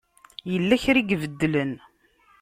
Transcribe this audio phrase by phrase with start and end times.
[0.51, 1.71] Yella kra i ibeddlen.